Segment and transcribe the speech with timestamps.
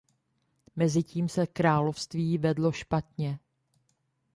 [0.75, 3.39] Mezitím se království vedlo špatně.